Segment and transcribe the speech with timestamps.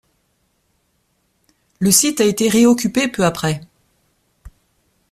[1.77, 3.61] Le site a été réoccupé peu après.